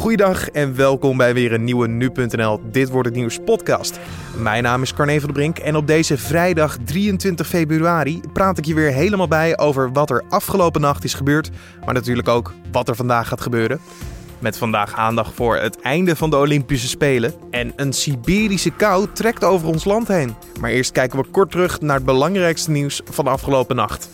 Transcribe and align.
Goeiedag 0.00 0.48
en 0.48 0.76
welkom 0.76 1.16
bij 1.16 1.34
weer 1.34 1.52
een 1.52 1.64
nieuwe 1.64 1.88
Nu.nl 1.88 2.60
Dit 2.70 2.88
Wordt 2.88 3.08
Het 3.08 3.16
Nieuws 3.16 3.38
podcast. 3.44 4.00
Mijn 4.36 4.62
naam 4.62 4.82
is 4.82 4.94
Carne 4.94 5.20
van 5.20 5.24
der 5.24 5.32
Brink 5.32 5.58
en 5.58 5.76
op 5.76 5.86
deze 5.86 6.18
vrijdag 6.18 6.76
23 6.84 7.46
februari 7.46 8.20
praat 8.32 8.58
ik 8.58 8.64
je 8.64 8.74
weer 8.74 8.92
helemaal 8.92 9.28
bij 9.28 9.58
over 9.58 9.92
wat 9.92 10.10
er 10.10 10.24
afgelopen 10.28 10.80
nacht 10.80 11.04
is 11.04 11.14
gebeurd, 11.14 11.50
maar 11.84 11.94
natuurlijk 11.94 12.28
ook 12.28 12.54
wat 12.72 12.88
er 12.88 12.96
vandaag 12.96 13.28
gaat 13.28 13.40
gebeuren. 13.40 13.80
Met 14.38 14.58
vandaag 14.58 14.94
aandacht 14.94 15.34
voor 15.34 15.56
het 15.56 15.80
einde 15.80 16.16
van 16.16 16.30
de 16.30 16.36
Olympische 16.36 16.88
Spelen. 16.88 17.34
En 17.50 17.72
een 17.76 17.92
Siberische 17.92 18.70
kou 18.70 19.06
trekt 19.12 19.44
over 19.44 19.68
ons 19.68 19.84
land 19.84 20.08
heen. 20.08 20.34
Maar 20.60 20.70
eerst 20.70 20.92
kijken 20.92 21.18
we 21.18 21.30
kort 21.30 21.50
terug 21.50 21.80
naar 21.80 21.96
het 21.96 22.04
belangrijkste 22.04 22.70
nieuws 22.70 23.00
van 23.04 23.24
de 23.24 23.30
afgelopen 23.30 23.76
nacht. 23.76 24.08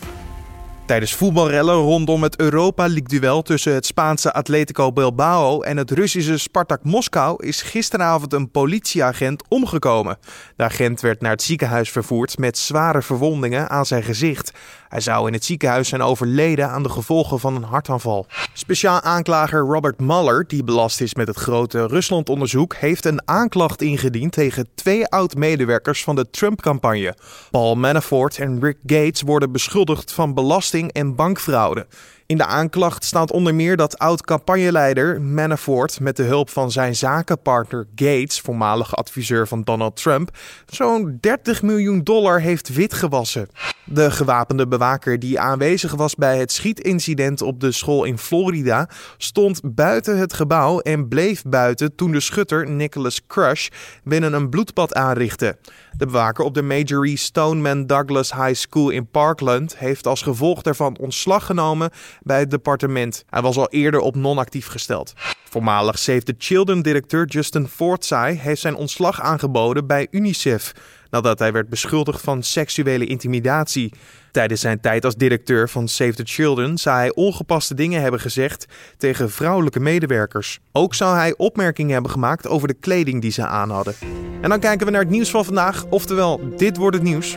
Tijdens 0.87 1.15
voetbalrellen 1.15 1.75
rondom 1.75 2.23
het 2.23 2.41
Europa 2.41 2.87
League-duel 2.87 3.43
tussen 3.43 3.75
het 3.75 3.87
Spaanse 3.87 4.33
Atletico 4.33 4.93
Bilbao 4.93 5.61
en 5.61 5.77
het 5.77 5.91
Russische 5.91 6.39
Spartak 6.39 6.85
Moskou 6.85 7.47
is 7.47 7.63
gisteravond 7.63 8.33
een 8.33 8.51
politieagent 8.51 9.43
omgekomen. 9.49 10.19
De 10.57 10.65
agent 10.65 11.01
werd 11.01 11.21
naar 11.21 11.31
het 11.31 11.43
ziekenhuis 11.43 11.91
vervoerd 11.91 12.39
met 12.39 12.59
zware 12.59 13.03
verwondingen 13.03 13.71
aan 13.71 13.87
zijn 13.87 14.03
gezicht. 14.03 14.53
Hij 14.89 15.01
zou 15.01 15.27
in 15.27 15.33
het 15.33 15.45
ziekenhuis 15.45 15.89
zijn 15.89 16.03
overleden 16.03 16.69
aan 16.69 16.83
de 16.83 16.89
gevolgen 16.89 17.41
van 17.41 17.57
een 17.57 17.63
hartaanval. 17.63 18.27
Speciaal 18.53 19.01
aanklager 19.01 19.61
Robert 19.61 20.01
Mueller, 20.01 20.45
die 20.47 20.65
belast 20.65 21.01
is 21.01 21.15
met 21.15 21.27
het 21.27 21.37
grote 21.37 21.87
Rusland-onderzoek, 21.87 22.75
heeft 22.75 23.05
een 23.05 23.21
aanklacht 23.25 23.83
ingediend 23.83 24.33
tegen 24.33 24.69
twee 24.75 25.07
oud-medewerkers 25.07 26.05
van 26.05 26.17
de 26.17 26.31
Trump-campagne. 26.31 27.17
Paul 27.51 27.75
Manafort 27.75 28.39
en 28.39 28.61
Rick 28.61 28.79
Gates 28.87 29.23
worden 29.23 29.53
beschuldigd 29.53 30.13
van 30.13 30.35
belasting 30.35 30.93
en 30.93 31.15
bankfraude. 31.15 31.87
In 32.27 32.37
de 32.37 32.47
aanklacht 32.47 33.05
staat 33.05 33.33
onder 33.33 33.55
meer 33.55 33.77
dat 33.77 33.99
oud-campagneleider 33.99 35.23
Manafort 35.23 36.01
met 36.01 36.17
de 36.17 36.23
hulp 36.23 36.51
van 36.51 36.71
zijn 36.71 36.97
zakenpartner 36.97 37.87
Gates, 37.95 38.41
voormalige 38.41 38.95
adviseur 38.95 39.49
van 39.49 39.63
Donald 39.63 39.97
Trump, 39.97 40.31
zo'n 40.67 41.19
30 41.21 41.63
miljoen 41.63 42.03
dollar 42.03 42.41
heeft 42.41 42.75
witgewassen. 42.75 43.49
De 43.85 44.11
gewapende 44.11 44.67
bewaker 44.67 45.19
die 45.19 45.41
aanwezig 45.41 45.95
was 45.95 46.15
bij 46.15 46.39
het 46.39 46.53
schietincident 46.53 47.43
op 47.43 47.61
de 47.61 47.73
school 47.73 48.05
in 48.05 48.19
Florida 48.19 48.89
stond 49.17 49.61
buiten 49.65 50.19
het 50.19 50.33
gebouw 50.33 50.81
en 50.81 51.09
bleef 51.09 51.43
buiten 51.43 51.95
toen 51.95 52.13
de 52.13 52.21
schutter 52.21 52.71
Nicholas 52.71 53.27
Crush 53.27 53.69
binnen 54.05 54.33
een 54.33 54.51
bloedbad 54.51 54.95
aanrichtte. 54.95 55.59
De 55.97 56.07
bewaker 56.07 56.45
op 56.45 56.55
de 56.55 56.63
Majorie 56.63 57.17
Stoneman 57.17 57.87
Douglas 57.87 58.33
High 58.33 58.55
School 58.55 58.91
in 58.91 59.11
Parkland 59.11 59.79
heeft 59.79 60.07
als 60.07 60.23
gevolg 60.23 60.63
daarvan 60.63 60.99
ontslag 60.99 61.47
genomen 61.47 61.91
bij 62.23 62.39
het 62.39 62.51
departement. 62.51 63.25
Hij 63.31 63.43
was 63.43 63.57
al 63.57 63.69
eerder 63.69 64.01
op 64.01 64.17
non-actief 64.17 64.67
gesteld. 64.67 65.13
Voormalig 65.49 65.99
Save 65.99 66.23
the 66.23 66.35
Children-directeur 66.39 67.27
Justin 67.27 67.69
Forsyth 67.69 68.41
heeft 68.41 68.61
zijn 68.61 68.75
ontslag 68.75 69.21
aangeboden 69.21 69.87
bij 69.87 70.07
UNICEF 70.11 70.73
nadat 71.11 71.39
hij 71.39 71.53
werd 71.53 71.69
beschuldigd 71.69 72.21
van 72.21 72.43
seksuele 72.43 73.07
intimidatie. 73.07 73.93
Tijdens 74.33 74.61
zijn 74.61 74.81
tijd 74.81 75.05
als 75.05 75.15
directeur 75.15 75.69
van 75.69 75.89
Save 75.89 76.15
the 76.15 76.25
Children 76.25 76.79
zou 76.79 76.97
hij 76.97 77.15
ongepaste 77.15 77.75
dingen 77.75 78.03
hebben 78.03 78.21
gezegd 78.21 78.67
tegen 78.97 79.31
vrouwelijke 79.31 79.81
medewerkers. 79.81 80.59
Ook 80.73 80.95
zou 80.95 81.17
hij 81.17 81.35
opmerkingen 81.37 81.93
hebben 81.93 82.11
gemaakt 82.11 82.47
over 82.47 82.69
de 82.69 82.75
kleding 82.75 83.21
die 83.21 83.31
ze 83.31 83.47
aan 83.47 83.71
hadden. 83.71 83.95
En 84.41 84.49
dan 84.49 84.61
kijken 84.61 84.87
we 84.87 84.93
naar 84.93 85.01
het 85.01 85.11
nieuws 85.11 85.31
van 85.31 85.45
vandaag, 85.45 85.85
oftewel 85.89 86.41
dit 86.57 86.77
wordt 86.77 86.97
het 86.97 87.05
nieuws. 87.05 87.37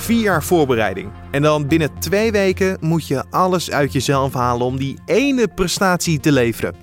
Vier 0.00 0.22
jaar 0.22 0.42
voorbereiding. 0.42 1.10
En 1.30 1.42
dan 1.42 1.66
binnen 1.66 1.98
twee 1.98 2.32
weken 2.32 2.76
moet 2.80 3.06
je 3.06 3.24
alles 3.30 3.70
uit 3.70 3.92
jezelf 3.92 4.32
halen 4.32 4.66
om 4.66 4.78
die 4.78 4.98
ene 5.06 5.48
prestatie 5.48 6.20
te 6.20 6.32
leveren. 6.32 6.74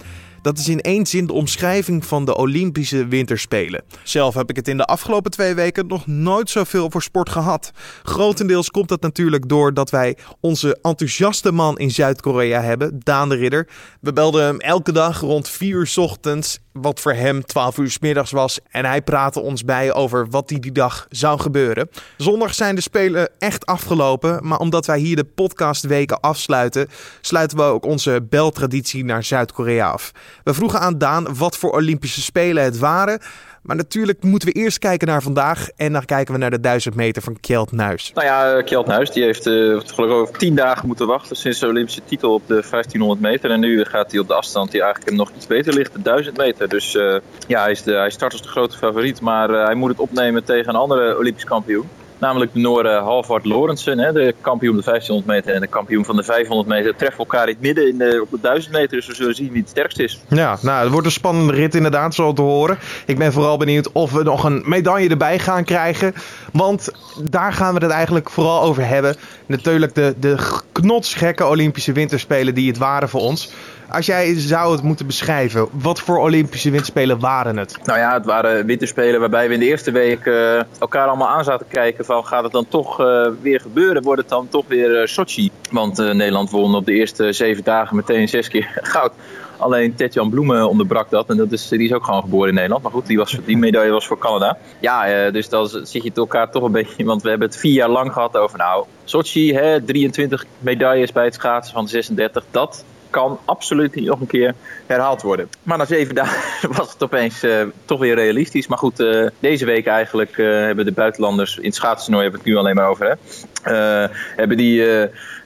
Dat 0.48 0.58
is 0.58 0.68
in 0.68 0.82
één 0.82 1.06
zin 1.06 1.28
de 1.28 1.34
omschrijving 1.34 2.06
van 2.06 2.26
de 2.26 2.38
Olympische 2.38 3.08
Winterspelen. 3.08 3.84
Zelf 4.04 4.34
heb 4.34 4.50
ik 4.50 4.56
het 4.56 4.68
in 4.68 4.78
de 4.78 4.86
afgelopen 4.86 5.32
twee 5.32 5.54
weken 5.54 5.88
nog 5.88 6.08
nooit 6.08 6.50
zoveel 6.50 6.92
voor 6.92 7.02
sport 7.02 7.30
gehad. 7.30 7.72
Grotendeels 8.04 8.70
komt 8.70 8.90
dat 8.90 9.02
natuurlijk 9.02 9.50
doordat 9.50 9.90
wij 9.90 10.18
onze 10.40 10.78
enthousiaste 10.82 11.52
man 11.52 11.78
in 11.78 11.92
Zuid-Korea 11.92 12.62
hebben, 12.62 13.00
Daan 13.04 13.30
de 13.30 13.36
Ridder. 13.36 13.68
We 14.02 14.14
belden 14.14 14.44
hem 14.44 14.60
elke 14.60 14.92
dag 14.92 15.20
rond 15.20 15.50
4 15.50 15.76
uur 15.76 15.94
ochtends, 15.96 16.60
wat 16.72 17.00
voor 17.00 17.14
hem 17.14 17.46
12 17.46 17.78
uur 17.78 17.92
s 17.92 18.00
middags 18.00 18.32
was. 18.32 18.60
En 18.70 18.86
hij 18.86 19.02
praatte 19.02 19.40
ons 19.40 19.64
bij 19.64 19.94
over 19.94 20.30
wat 20.30 20.48
die, 20.48 20.60
die 20.60 20.72
dag 20.72 21.06
zou 21.10 21.40
gebeuren. 21.40 21.90
Zondag 22.18 22.54
zijn 22.54 22.76
de 22.76 22.82
Spelen 22.82 23.30
echt 23.40 23.66
afgelopen, 23.66 24.48
maar 24.48 24.60
omdat 24.60 24.86
wij 24.86 25.00
hier 25.00 25.16
de 25.16 25.24
podcastweken 25.24 26.20
afsluiten, 26.20 26.88
sluiten 27.22 27.58
we 27.58 27.64
ook 27.64 27.86
onze 27.86 28.26
beltraditie 28.30 29.06
naar 29.06 29.24
Zuid-Korea 29.24 29.90
af. 29.90 30.12
We 30.44 30.54
vroegen 30.54 30.80
aan 30.80 30.98
Daan 30.98 31.36
wat 31.38 31.58
voor 31.58 31.72
Olympische 31.72 32.22
Spelen 32.22 32.64
het 32.64 32.80
waren. 32.80 33.20
Maar 33.68 33.76
natuurlijk 33.76 34.24
moeten 34.24 34.48
we 34.48 34.54
eerst 34.54 34.80
kijken 34.80 35.08
naar 35.08 35.22
vandaag. 35.22 35.70
En 35.76 35.94
dan 35.94 36.06
kijken 36.06 36.34
we 36.34 36.40
naar 36.40 36.50
de 36.50 36.60
1000 36.60 36.96
meter 36.96 37.22
van 37.22 37.40
Kjeld 37.40 37.72
Nuis. 37.72 38.12
Nou 38.14 38.28
ja, 38.28 38.62
Kjeld 38.62 38.88
Nuis 38.88 39.12
die 39.12 39.24
heeft 39.24 39.46
uh, 39.48 39.54
gelukkig 39.86 40.18
over 40.18 40.38
10 40.38 40.56
dagen 40.56 40.88
moeten 40.88 41.08
wachten 41.08 41.36
sinds 41.36 41.60
de 41.60 41.68
Olympische 41.68 42.02
titel 42.06 42.34
op 42.34 42.42
de 42.48 42.54
1500 42.70 43.22
meter. 43.22 43.52
En 43.52 43.60
nu 43.60 43.84
gaat 43.84 44.12
hij 44.12 44.20
op 44.20 44.28
de 44.28 44.34
afstand 44.34 44.72
die 44.72 44.82
eigenlijk 44.82 45.10
hem 45.10 45.20
nog 45.20 45.32
iets 45.36 45.48
beter 45.48 45.74
ligt, 45.74 45.94
de 45.94 46.02
1000 46.02 46.38
meter. 46.38 46.70
Dus 46.70 46.94
uh, 46.94 47.18
ja, 47.48 47.62
hij, 47.62 47.72
is 47.72 47.84
de, 47.84 47.94
hij 47.94 48.10
start 48.10 48.32
als 48.32 48.42
de 48.42 48.48
grote 48.48 48.78
favoriet. 48.78 49.22
Maar 49.22 49.50
hij 49.50 49.76
moet 49.76 49.90
het 49.90 50.00
opnemen 50.00 50.44
tegen 50.44 50.70
een 50.70 50.80
andere 50.80 51.18
Olympisch 51.18 51.44
kampioen. 51.44 51.90
Namelijk 52.18 52.54
de 52.54 52.60
Noorden 52.60 53.02
Halvard 53.02 53.46
Lorentzen, 53.46 54.00
hè, 54.00 54.12
de 54.12 54.36
kampioen 54.42 54.76
de 54.76 54.84
1500 54.84 55.28
meter 55.28 55.54
en 55.54 55.62
de 55.62 55.68
kampioen 55.68 56.06
van 56.06 56.16
de 56.16 56.24
500 56.24 56.68
meter, 56.68 56.96
treffen 56.96 57.20
elkaar 57.20 57.48
in 57.48 57.54
het 57.54 57.62
midden 57.62 57.88
in 57.88 57.98
de, 57.98 58.20
op 58.22 58.32
de 58.32 58.38
1000 58.42 58.74
meter. 58.74 58.98
Dus 58.98 59.08
we 59.08 59.16
zullen 59.16 59.36
zien 59.36 59.52
wie 59.52 59.62
het 59.62 59.70
sterkst 59.70 60.00
is. 60.00 60.20
Ja, 60.28 60.58
nou, 60.62 60.84
het 60.84 60.92
wordt 60.92 61.06
een 61.06 61.12
spannende 61.12 61.54
rit 61.54 61.76
inderdaad, 61.76 62.16
zo 62.16 62.34
te 62.34 62.42
horen. 62.42 62.78
Ik 63.06 63.18
ben 63.18 63.34
vooral 63.34 63.58
benieuwd 63.58 63.92
of 63.92 64.12
we 64.12 64.24
nog 64.24 64.44
een 64.44 64.64
medaille 64.66 65.10
erbij 65.10 65.40
gaan 65.40 65.64
krijgen. 65.64 66.14
Want 66.52 66.92
daar 67.24 67.54
gaan 67.54 67.74
we 67.74 67.84
het 67.84 67.92
eigenlijk 67.92 68.30
vooral 68.30 68.62
over 68.62 68.88
hebben. 68.88 69.16
Natuurlijk 69.46 69.96
de, 69.96 70.16
de 70.20 70.62
knotsgekke 70.72 71.46
Olympische 71.46 71.92
Winterspelen 71.92 72.54
die 72.54 72.68
het 72.68 72.78
waren 72.78 73.10
voor 73.10 73.22
ons. 73.22 73.52
Als 73.92 74.06
jij 74.06 74.34
zou 74.40 74.72
het 74.72 74.84
moeten 74.84 75.06
beschrijven, 75.06 75.68
wat 75.72 76.00
voor 76.00 76.18
Olympische 76.18 76.70
Winterspelen 76.70 77.20
waren 77.20 77.58
het? 77.58 77.80
Nou 77.84 78.00
ja, 78.00 78.14
het 78.14 78.26
waren 78.26 78.66
winterspelen 78.66 79.20
waarbij 79.20 79.48
we 79.48 79.54
in 79.54 79.60
de 79.60 79.66
eerste 79.66 79.92
week 79.92 80.26
uh, 80.26 80.62
elkaar 80.80 81.08
allemaal 81.08 81.28
aan 81.28 81.44
zaten 81.44 81.68
kijken 81.68 82.06
van 82.06 82.26
gaat 82.26 82.44
het 82.44 82.52
dan 82.52 82.68
toch 82.68 83.02
uh, 83.02 83.28
weer 83.42 83.60
gebeuren? 83.60 84.04
Wordt 84.04 84.22
het 84.22 84.30
dan 84.30 84.50
toch 84.50 84.66
weer 84.68 85.02
uh, 85.02 85.06
Sochi? 85.06 85.50
Want 85.72 85.98
Nederland 85.98 86.52
won 86.52 86.76
op 86.76 86.86
de 86.86 86.94
eerste 86.94 87.32
zeven 87.32 87.64
dagen 87.64 87.96
meteen 87.96 88.30
zes 88.30 88.48
keer 88.48 88.80
goud. 88.94 89.12
Alleen 89.58 89.96
Tetjan 89.96 90.30
Bloemen 90.30 90.70
onderbrak 90.70 91.10
dat. 91.10 91.30
En 91.30 91.38
dat 91.38 91.52
is, 91.52 91.68
die 91.68 91.80
is 91.80 91.94
ook 91.94 92.06
gewoon 92.06 92.22
geboren 92.22 92.50
in 92.50 92.56
Nederland. 92.56 92.84
Maar 92.84 92.92
goed, 92.92 93.08
die, 93.08 93.18
was, 93.18 93.40
die 93.46 93.58
medaille 93.58 93.92
was 93.92 94.08
voor 94.08 94.18
Canada. 94.18 94.58
Ja, 94.80 95.30
dus 95.32 95.50
dan 95.50 95.68
zit 95.68 96.04
je 96.04 96.12
elkaar 96.16 96.52
toch 96.52 96.64
een 96.64 96.72
beetje... 96.72 97.06
Want 97.06 97.22
we 97.22 97.30
hebben 97.30 97.48
het 97.48 97.58
vier 97.58 97.74
jaar 97.74 97.90
lang 97.90 98.14
gehad 98.14 98.38
over... 98.38 98.58
Nou, 98.58 98.86
Sochi, 99.04 99.54
hè, 99.54 99.82
23 99.82 100.46
medailles 100.60 101.12
bij 101.12 101.24
het 101.24 101.34
schaatsen 101.34 101.74
van 101.74 101.88
36. 101.88 102.44
Dat 102.52 102.84
kan 103.18 103.40
absoluut 103.46 103.96
niet 103.96 104.06
nog 104.06 104.20
een 104.20 104.28
keer 104.28 104.54
herhaald 104.86 105.22
worden. 105.22 105.50
Maar 105.64 105.78
na 105.78 105.86
zeven 105.86 106.16
dagen 106.24 106.76
was 106.76 106.94
het 106.94 107.04
opeens 107.04 107.44
uh, 107.44 107.62
toch 107.86 108.00
weer 108.00 108.16
realistisch. 108.16 108.68
Maar 108.68 108.78
goed, 108.78 109.00
uh, 109.00 109.28
deze 109.40 109.66
week 109.66 109.88
eigenlijk 109.88 110.38
uh, 110.38 110.48
hebben 110.48 110.86
de 110.86 110.92
buitenlanders 110.92 111.58
in 111.58 111.66
het 111.66 111.76
schaatstoernooi, 111.76 112.24
hebben 112.24 112.44
we 112.44 112.50
het 112.50 112.56
nu 112.56 112.62
alleen 112.62 112.76
maar 112.76 112.90
over, 112.90 113.06
hè, 113.06 114.08
hebben 114.36 114.58
die 114.58 114.82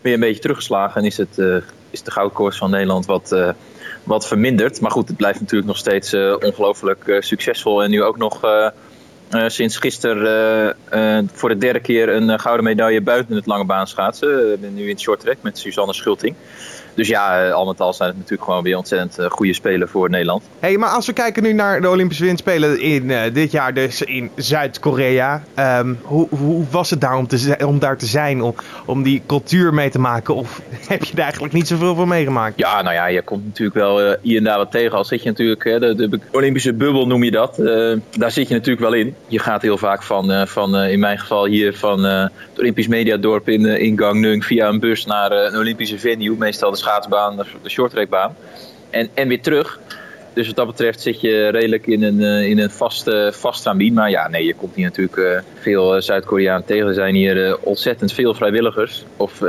weer 0.02 0.14
een 0.14 0.20
beetje 0.20 0.42
teruggeslagen. 0.42 1.02
En 1.02 1.08
is, 1.08 1.18
het, 1.18 1.64
is 1.90 2.04
de 2.04 2.12
goudkoers 2.12 2.58
van 2.58 2.70
Nederland 2.70 3.06
wat, 3.06 3.36
wat 4.04 4.28
verminderd. 4.28 4.82
Maar 4.82 4.92
goed, 4.92 5.08
het 5.08 5.18
blijft 5.18 5.40
natuurlijk 5.40 5.68
nog 5.68 5.78
steeds 5.78 6.14
ongelooflijk 6.40 7.18
succesvol. 7.20 7.84
En 7.84 7.90
nu 7.90 8.04
ook 8.04 8.18
nog... 8.18 8.40
Sinds 9.48 9.78
gisteren 9.78 10.76
voor 11.34 11.50
de 11.50 11.58
derde 11.58 11.80
keer 11.80 12.10
een 12.10 12.40
gouden 12.40 12.64
medaille 12.64 13.02
buiten 13.02 13.36
het 13.36 13.46
lange 13.46 13.66
baan 13.66 13.88
schaatsen. 13.88 14.60
nu 14.74 14.84
in 14.84 14.90
het 14.90 15.00
short 15.00 15.20
track 15.20 15.38
met 15.42 15.58
Suzanne 15.58 15.94
Schulting. 15.94 16.36
Dus 16.94 17.08
ja, 17.08 17.50
al 17.50 17.66
met 17.66 17.82
al 17.82 17.94
zijn 17.94 18.10
het 18.10 18.18
natuurlijk 18.18 18.44
gewoon 18.44 18.64
weer 18.64 18.78
ontzettend 18.78 19.32
goede 19.32 19.54
spelen 19.54 19.90
voor 19.90 20.10
Nederland. 20.10 20.44
hey, 20.60 20.78
maar 20.78 20.90
als 20.90 21.06
we 21.06 21.14
kijken 21.14 21.44
nu 21.44 21.54
naar 21.54 21.82
de 21.82 21.90
Olympische 21.90 22.24
Winterspelen 22.24 22.80
in 22.80 23.34
dit 23.34 23.52
jaar 23.52 23.74
dus 23.74 24.02
in 24.02 24.32
Zuid-Korea. 24.36 25.44
Um, 25.60 26.00
hoe, 26.02 26.28
hoe, 26.30 26.66
was 26.70 26.90
het 26.90 27.02
daar 27.02 27.18
om, 27.18 27.28
te, 27.28 27.58
om 27.66 27.80
daar 27.80 27.98
te 27.98 28.06
zijn, 28.06 28.42
om, 28.42 28.56
om 28.86 29.04
die 29.04 29.22
cultuur 29.26 29.74
mee 29.74 29.90
te 29.90 30.00
maken? 30.00 30.36
Of 30.36 30.62
heb 30.88 31.04
je 31.04 31.16
daar 31.16 31.24
eigenlijk 31.24 31.54
niet 31.54 31.68
zoveel 31.68 31.96
van 31.96 32.08
meegemaakt? 32.08 32.54
Ja, 32.58 32.82
nou 32.82 32.96
ja, 32.96 33.06
je 33.06 33.22
komt 33.22 33.46
natuurlijk 33.46 33.78
wel 33.78 34.16
hier 34.22 34.38
en 34.38 34.44
daar 34.44 34.58
wat 34.58 34.72
tegen. 34.72 34.98
Al 34.98 35.06
zit 35.06 35.24
je 35.24 35.30
natuurlijk, 35.30 35.64
hè, 35.64 35.80
de, 35.80 35.96
de, 35.96 36.20
Olympische 36.32 36.74
bubbel 36.74 37.08
noem 37.08 37.24
je 37.24 37.32
dat. 37.32 37.56
daar 38.12 38.32
zit 38.32 38.48
je 38.48 38.54
natuurlijk 38.54 38.82
wel 38.82 38.94
in. 38.94 39.16
Je 39.28 39.40
gaat 39.40 39.62
heel 39.62 39.78
vaak 39.78 40.04
van, 40.04 40.48
van 40.48 40.78
in 40.78 41.00
mijn 41.00 41.20
geval 41.20 41.46
hier, 41.46 41.78
van 41.78 42.04
het 42.04 42.60
Olympisch 42.60 42.88
Mediadorp 42.88 43.50
in, 43.50 43.66
in 43.66 43.98
Gangneung 43.98 44.46
via 44.46 44.68
een 44.68 44.80
bus 44.80 45.06
naar 45.06 45.32
een 45.32 45.58
Olympische 45.58 46.00
venue. 46.00 46.38
Meestal 46.38 46.72
de 46.72 46.78
schaatsbaan, 46.82 47.38
de 47.64 47.70
shorttrackbaan. 47.70 48.36
En, 48.90 49.10
en 49.14 49.28
weer 49.28 49.42
terug. 49.42 49.80
Dus 50.34 50.48
wat 50.48 50.56
dat 50.56 50.68
betreft 50.68 51.02
zit 51.02 51.22
je 51.22 51.48
redelijk 51.48 51.88
in 51.88 52.04
een, 52.04 52.22
in 52.22 52.60
een 52.60 52.72
vaste, 52.72 53.32
vast 53.34 53.68
aanbied. 53.68 53.94
Maar 53.94 54.10
ja, 54.10 54.28
nee, 54.28 54.46
je 54.46 54.54
komt 54.54 54.76
hier 54.76 54.86
natuurlijk 54.86 55.18
uh, 55.18 55.40
veel 55.60 56.02
Zuid-Koreanen 56.02 56.66
tegen. 56.66 56.88
Er 56.88 56.94
zijn 56.94 57.16
hier 57.16 57.58
ontzettend 57.62 58.14
veel 58.14 58.34
vrijwilligers. 58.34 59.06
Of 59.18 59.42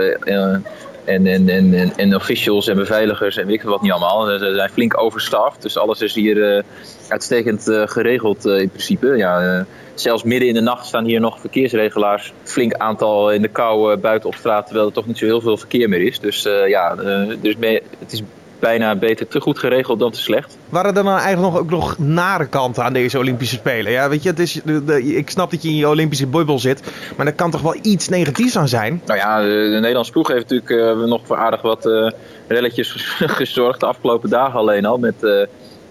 en, 1.05 1.27
en, 1.27 1.49
en, 1.49 1.93
en, 1.97 2.15
officials 2.15 2.69
en 2.69 2.77
beveiligers 2.77 3.37
en 3.37 3.47
weet 3.47 3.55
ik 3.55 3.63
wat 3.63 3.83
niet 3.83 3.91
allemaal. 3.91 4.39
Ze 4.39 4.53
zijn 4.55 4.71
flink 4.71 5.01
overstaffed, 5.01 5.63
dus 5.63 5.79
alles 5.79 6.01
is 6.01 6.15
hier 6.15 6.65
uitstekend 7.09 7.63
geregeld 7.87 8.45
in 8.45 8.69
principe. 8.69 9.17
Ja, 9.17 9.67
zelfs 9.95 10.23
midden 10.23 10.49
in 10.49 10.55
de 10.55 10.61
nacht 10.61 10.87
staan 10.87 11.05
hier 11.05 11.21
nog 11.21 11.41
verkeersregelaars. 11.41 12.33
Flink 12.43 12.75
aantal 12.75 13.33
in 13.33 13.43
de 13.43 13.49
kou 13.49 13.97
buiten 13.97 14.29
op 14.29 14.35
straat, 14.35 14.67
terwijl 14.67 14.87
er 14.87 14.93
toch 14.93 15.07
niet 15.07 15.19
zo 15.19 15.25
heel 15.25 15.41
veel 15.41 15.57
verkeer 15.57 15.89
meer 15.89 16.03
is. 16.03 16.21
Dus 16.21 16.43
ja, 16.67 16.95
dus 17.41 17.57
het 17.99 18.13
is 18.13 18.23
bijna 18.63 18.97
beter 18.97 19.29
te 19.29 19.41
goed 19.41 19.59
geregeld 19.59 19.99
dan 19.99 20.11
te 20.11 20.21
slecht. 20.21 20.59
Waren 20.69 20.97
er 20.97 21.05
dan 21.05 21.19
eigenlijk 21.19 21.53
nog, 21.53 21.59
ook 21.59 21.71
nog 21.71 21.99
nare 21.99 22.47
kanten 22.47 22.85
aan 22.85 22.93
deze 22.93 23.19
Olympische 23.19 23.57
Spelen? 23.57 23.93
Ja, 23.93 24.09
weet 24.09 24.23
je, 24.23 24.29
het 24.29 24.39
is, 24.39 24.61
de, 24.65 25.03
ik 25.17 25.31
snap 25.31 25.51
dat 25.51 25.63
je 25.63 25.69
in 25.69 25.77
je 25.77 25.89
Olympische 25.89 26.27
bubbel 26.27 26.59
zit, 26.59 26.93
maar 27.17 27.27
er 27.27 27.33
kan 27.33 27.51
toch 27.51 27.61
wel 27.61 27.77
iets 27.83 28.09
negatiefs 28.09 28.57
aan 28.57 28.69
zijn? 28.69 29.03
Nou 29.07 29.19
ja, 29.19 29.41
de, 29.41 29.49
de 29.49 29.79
Nederlandse 29.79 30.13
ploeg 30.13 30.29
heeft 30.29 30.51
natuurlijk 30.51 30.99
uh, 30.99 31.05
nog 31.05 31.21
voor 31.25 31.37
aardig 31.37 31.63
wat 31.63 31.87
uh, 31.87 32.11
relletjes 32.49 32.93
gezorgd 33.41 33.81
de 33.81 33.87
afgelopen 33.87 34.31
dagen 34.31 34.59
alleen 34.59 34.85
al 34.85 34.99
met... 34.99 35.15
Uh, 35.21 35.43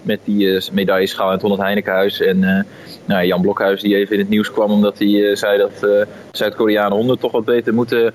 met 0.04 0.20
die 0.24 0.60
medailleschaal 0.72 1.28
in 1.28 1.34
het 1.34 1.42
100 1.42 1.62
Heinekenhuis. 1.62 2.22
En 2.22 2.66
nou, 3.06 3.26
Jan 3.26 3.42
Blokhuis 3.42 3.82
die 3.82 3.96
even 3.96 4.14
in 4.14 4.20
het 4.20 4.30
nieuws 4.30 4.52
kwam 4.52 4.72
omdat 4.72 5.00
hij 5.00 5.36
zei 5.36 5.58
dat 5.58 6.06
Zuid-Koreanen 6.32 6.98
honden 6.98 7.20
toch 7.20 7.32
wat 7.32 7.46
beter 7.46 7.74
moeten 7.74 8.14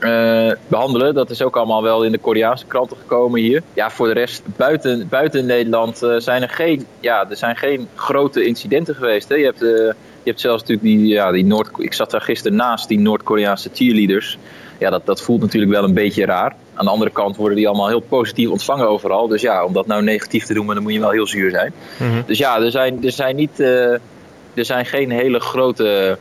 uh, 0.00 0.52
behandelen. 0.68 1.14
Dat 1.14 1.30
is 1.30 1.42
ook 1.42 1.56
allemaal 1.56 1.82
wel 1.82 2.02
in 2.04 2.12
de 2.12 2.18
Koreaanse 2.18 2.66
kranten 2.66 2.96
gekomen 2.96 3.40
hier. 3.40 3.62
Ja, 3.74 3.90
voor 3.90 4.06
de 4.06 4.12
rest, 4.12 4.42
buiten, 4.56 5.08
buiten 5.08 5.46
Nederland 5.46 6.02
uh, 6.02 6.14
zijn 6.18 6.42
er 6.42 6.48
geen, 6.48 6.86
ja, 7.00 7.30
er 7.30 7.36
zijn 7.36 7.56
geen 7.56 7.88
grote 7.94 8.44
incidenten 8.44 8.94
geweest. 8.94 9.28
Hè. 9.28 9.34
Je, 9.34 9.44
hebt, 9.44 9.62
uh, 9.62 9.68
je 9.68 9.94
hebt 10.24 10.40
zelfs 10.40 10.60
natuurlijk 10.60 10.88
die, 10.88 11.06
ja, 11.06 11.32
die 11.32 11.44
Noord... 11.44 11.70
Ik 11.76 11.92
zat 11.92 12.10
daar 12.10 12.20
gisteren 12.20 12.56
naast 12.56 12.88
die 12.88 12.98
Noord-Koreaanse 12.98 13.70
cheerleaders. 13.72 14.38
Ja, 14.78 14.90
dat, 14.90 15.06
dat 15.06 15.22
voelt 15.22 15.40
natuurlijk 15.40 15.72
wel 15.72 15.84
een 15.84 15.94
beetje 15.94 16.24
raar. 16.24 16.54
Aan 16.74 16.84
de 16.84 16.90
andere 16.90 17.10
kant 17.10 17.36
worden 17.36 17.56
die 17.56 17.68
allemaal 17.68 17.88
heel 17.88 18.04
positief 18.08 18.48
ontvangen 18.48 18.88
overal. 18.88 19.28
Dus 19.28 19.42
ja, 19.42 19.64
om 19.64 19.72
dat 19.72 19.86
nou 19.86 20.02
negatief 20.02 20.44
te 20.44 20.54
doen, 20.54 20.66
dan 20.66 20.82
moet 20.82 20.92
je 20.92 21.00
wel 21.00 21.10
heel 21.10 21.26
zuur 21.26 21.50
zijn. 21.50 21.72
Mm 21.98 22.10
-hmm. 22.10 22.22
Dus 22.26 22.38
ja, 22.38 22.60
er 22.60 22.70
zijn, 22.70 23.04
er 23.04 23.12
zijn 23.12 23.36
niet... 23.36 23.60
er 23.60 24.64
zijn 24.64 24.86
geen 24.86 25.10
hele 25.10 25.40
grote 25.40 26.18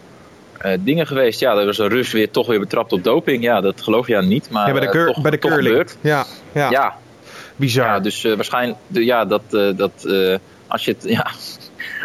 uh, 0.65 0.71
dingen 0.79 1.07
geweest. 1.07 1.39
Ja, 1.39 1.57
er 1.57 1.65
was 1.65 1.77
een 1.77 1.89
Rus 1.89 2.11
weer 2.11 2.31
toch 2.31 2.47
weer 2.47 2.59
betrapt 2.59 2.91
op 2.91 3.03
doping. 3.03 3.43
Ja, 3.43 3.61
dat 3.61 3.81
geloof 3.81 4.07
je 4.07 4.17
aan 4.17 4.27
niet. 4.27 4.49
Maar, 4.49 4.67
ja, 4.67 4.73
bij 4.73 4.81
de, 4.81 4.89
cur 4.89 5.05
toch, 5.05 5.21
bij 5.21 5.31
de 5.31 5.37
curling. 5.37 5.89
Ja, 6.01 6.25
ja. 6.51 6.69
ja. 6.69 6.95
Bizar. 7.55 7.85
Ja, 7.85 7.99
dus 7.99 8.23
uh, 8.23 8.35
waarschijnlijk, 8.35 8.79
ja, 8.87 9.25
dat, 9.25 9.41
uh, 9.51 9.69
dat 9.75 10.07
als, 10.67 10.85
je 10.85 10.91
het, 10.91 11.03
ja, 11.17 11.31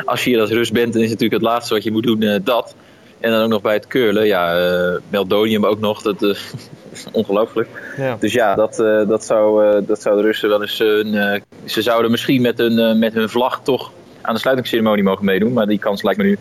als 0.05 0.25
je 0.25 0.31
hier 0.31 0.41
als 0.41 0.51
Rus 0.51 0.71
bent, 0.71 0.93
dan 0.93 1.03
is 1.03 1.09
natuurlijk 1.09 1.43
het 1.43 1.51
laatste 1.51 1.75
wat 1.75 1.85
je 1.85 1.93
moet 1.93 2.03
doen 2.03 2.41
dat. 2.45 2.75
En 3.21 3.31
dan 3.31 3.43
ook 3.43 3.49
nog 3.49 3.63
bij 3.63 3.75
het 3.75 3.87
curlen, 3.87 4.27
ja, 4.27 5.01
meldonium 5.09 5.67
ook 5.67 5.81
nog, 5.81 6.03
dat 6.03 6.23
is 6.23 6.53
ongelooflijk. 7.13 7.69
Ja. 7.97 8.17
Dus 8.21 8.33
ja, 8.33 8.55
dat, 8.55 8.77
dat, 9.09 9.25
zou, 9.25 9.85
dat 9.87 10.03
zou 10.03 10.17
de 10.17 10.23
Russen 10.23 10.49
wel 10.49 10.63
eens, 10.63 10.79
hun, 10.79 11.43
ze 11.65 11.83
zouden 11.83 12.11
misschien 12.11 12.43
met 12.43 12.59
hun, 12.59 12.99
met 12.99 13.13
hun 13.13 13.29
vlag 13.29 13.61
toch 13.63 13.93
aan 14.23 14.35
de 14.35 14.41
sluitingsceremonie 14.41 15.05
mogen 15.05 15.25
meedoen. 15.25 15.53
Maar 15.53 15.67
die 15.67 15.79
kans 15.79 16.03
lijkt 16.03 16.19
me 16.19 16.25
nu 16.25 16.39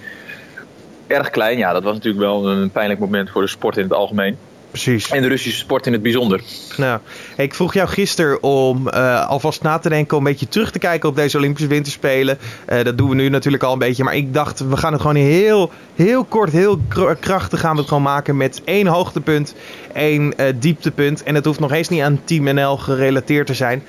erg 1.11 1.29
klein. 1.29 1.57
Ja, 1.57 1.73
dat 1.73 1.83
was 1.83 1.93
natuurlijk 1.93 2.23
wel 2.23 2.49
een 2.49 2.71
pijnlijk 2.71 2.99
moment 2.99 3.29
voor 3.29 3.41
de 3.41 3.47
sport 3.47 3.77
in 3.77 3.83
het 3.83 3.93
algemeen. 3.93 4.37
Precies. 4.71 5.09
En 5.09 5.21
de 5.21 5.27
Russische 5.27 5.59
sport 5.59 5.87
in 5.87 5.93
het 5.93 6.01
bijzonder. 6.01 6.41
Nou, 6.77 6.99
ik 7.37 7.53
vroeg 7.53 7.73
jou 7.73 7.87
gisteren 7.87 8.43
om 8.43 8.87
uh, 8.87 9.27
alvast 9.27 9.61
na 9.61 9.77
te 9.77 9.89
denken, 9.89 10.17
om 10.17 10.25
een 10.25 10.31
beetje 10.31 10.47
terug 10.47 10.71
te 10.71 10.79
kijken 10.79 11.09
op 11.09 11.15
deze 11.15 11.37
Olympische 11.37 11.67
Winterspelen. 11.67 12.37
Uh, 12.69 12.83
dat 12.83 12.97
doen 12.97 13.09
we 13.09 13.15
nu 13.15 13.29
natuurlijk 13.29 13.63
al 13.63 13.73
een 13.73 13.79
beetje. 13.79 14.03
Maar 14.03 14.15
ik 14.15 14.33
dacht, 14.33 14.59
we 14.59 14.77
gaan 14.77 14.91
het 14.91 15.01
gewoon 15.01 15.15
heel, 15.15 15.71
heel 15.95 16.23
kort, 16.23 16.51
heel 16.51 16.79
krachtig 17.19 17.59
gaan 17.59 17.73
we 17.73 17.79
het 17.79 17.87
gewoon 17.87 18.03
maken 18.03 18.37
met 18.37 18.61
één 18.63 18.87
hoogtepunt, 18.87 19.55
één 19.93 20.33
uh, 20.37 20.45
dieptepunt. 20.55 21.23
En 21.23 21.35
het 21.35 21.45
hoeft 21.45 21.59
nog 21.59 21.71
eens 21.71 21.89
niet 21.89 22.01
aan 22.01 22.21
Team 22.23 22.55
NL 22.55 22.77
gerelateerd 22.77 23.47
te 23.47 23.53
zijn. 23.53 23.83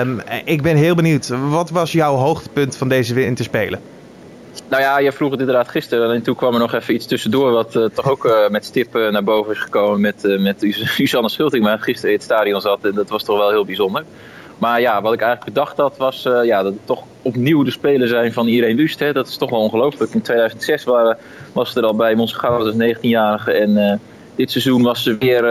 Um, 0.00 0.20
ik 0.44 0.62
ben 0.62 0.76
heel 0.76 0.94
benieuwd. 0.94 1.28
Wat 1.48 1.70
was 1.70 1.92
jouw 1.92 2.14
hoogtepunt 2.14 2.76
van 2.76 2.88
deze 2.88 3.14
Winterspelen? 3.14 3.80
Nou 4.68 4.82
ja, 4.82 4.98
je 4.98 5.12
vroeg 5.12 5.30
het 5.30 5.40
inderdaad 5.40 5.68
gisteren. 5.68 6.14
En 6.14 6.22
toen 6.22 6.34
kwam 6.34 6.54
er 6.54 6.60
nog 6.60 6.74
even 6.74 6.94
iets 6.94 7.06
tussendoor. 7.06 7.52
Wat 7.52 7.74
uh, 7.74 7.84
toch 7.84 8.10
ook 8.10 8.24
uh, 8.24 8.48
met 8.48 8.64
stip 8.64 8.96
uh, 8.96 9.10
naar 9.10 9.24
boven 9.24 9.52
is 9.52 9.58
gekomen. 9.58 10.00
Met, 10.00 10.24
uh, 10.24 10.40
met 10.40 10.56
Susanne 10.68 11.28
Schulting. 11.34 11.64
Maar 11.64 11.78
gisteren 11.78 12.10
in 12.10 12.16
het 12.16 12.24
stadion 12.24 12.60
zat. 12.60 12.84
En 12.84 12.94
dat 12.94 13.08
was 13.08 13.24
toch 13.24 13.38
wel 13.38 13.50
heel 13.50 13.64
bijzonder. 13.64 14.04
Maar 14.58 14.80
ja, 14.80 15.02
wat 15.02 15.12
ik 15.12 15.20
eigenlijk 15.20 15.54
bedacht 15.54 15.76
had. 15.76 15.96
Was 15.96 16.22
ja, 16.22 16.62
dat 16.62 16.72
het 16.72 16.86
toch 16.86 17.02
opnieuw 17.22 17.62
de 17.62 17.70
spelen 17.70 18.08
zijn 18.08 18.32
van 18.32 18.46
Irene 18.46 18.76
Wust. 18.76 18.98
Hè. 18.98 19.12
Dat 19.12 19.28
is 19.28 19.36
toch 19.36 19.50
wel 19.50 19.60
ongelooflijk. 19.60 20.14
In 20.14 20.22
2006 20.22 20.84
waren, 20.84 21.18
was 21.52 21.72
ze 21.72 21.78
er 21.78 21.86
al 21.86 21.96
bij 21.96 22.14
Monsgouw. 22.14 22.64
Dat 22.64 22.74
is 22.80 22.96
19-jarige. 22.96 23.52
En 23.52 24.00
dit 24.34 24.50
seizoen 24.50 24.82
was 24.82 25.02
ze 25.02 25.18
weer. 25.18 25.42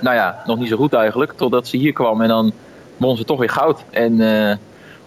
nou 0.00 0.16
ja, 0.16 0.42
nog 0.46 0.58
niet 0.58 0.68
zo 0.68 0.76
goed 0.76 0.92
eigenlijk. 0.92 1.32
Totdat 1.32 1.66
ze 1.66 1.76
hier 1.76 1.92
kwam. 1.92 2.20
En 2.20 2.28
dan 2.28 2.52
won 2.96 3.16
ze 3.16 3.24
toch 3.24 3.38
weer 3.38 3.50
goud. 3.50 3.84
En 3.90 4.20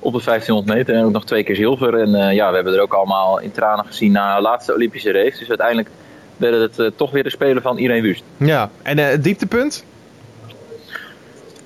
op 0.05 0.13
de 0.13 0.21
1500 0.23 0.77
meter 0.77 0.95
en 0.95 1.05
ook 1.05 1.11
nog 1.11 1.25
twee 1.25 1.43
keer 1.43 1.55
zilver. 1.55 1.99
En 1.99 2.09
uh, 2.09 2.33
ja, 2.33 2.49
we 2.49 2.55
hebben 2.55 2.73
er 2.73 2.81
ook 2.81 2.93
allemaal 2.93 3.39
in 3.39 3.51
tranen 3.51 3.85
gezien 3.85 4.11
na 4.11 4.35
de 4.35 4.41
laatste 4.41 4.73
Olympische 4.73 5.11
race. 5.11 5.39
Dus 5.39 5.49
uiteindelijk 5.49 5.89
werden 6.37 6.61
het 6.61 6.79
uh, 6.79 6.87
toch 6.95 7.11
weer 7.11 7.23
de 7.23 7.29
Spelen 7.29 7.61
van 7.61 7.77
Irene 7.77 8.01
Wust. 8.01 8.23
Ja, 8.37 8.69
en 8.81 8.97
uh, 8.97 9.05
het 9.07 9.23
dieptepunt? 9.23 9.85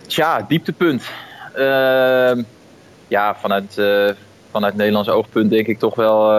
Tja, 0.08 0.46
dieptepunt. 0.48 1.10
Ehm, 1.54 2.44
ja, 3.08 3.36
vanuit, 3.36 3.82
vanuit 4.52 4.76
Nederlands 4.76 5.10
oogpunt 5.10 5.50
denk 5.50 5.68
ik 5.68 5.80
toch 5.80 5.96
wel... 5.96 6.32